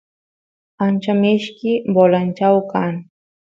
ancha 0.85 1.13
mishki 1.21 1.71
bolanchau 1.95 2.57
kan 2.71 2.93